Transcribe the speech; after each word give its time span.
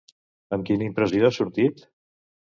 Amb 0.55 0.63
quina 0.69 0.87
impressió 0.87 1.27
ha 1.27 1.31
sortit? 1.35 1.85